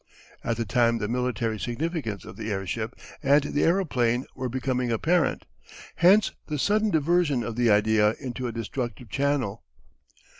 [0.43, 5.45] At the time the military significance of the airship and the aeroplane were becoming apparent;
[5.97, 9.61] hence the sudden diversion of the idea into a destructive channel.